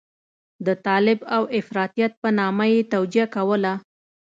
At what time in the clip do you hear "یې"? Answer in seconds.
2.73-2.89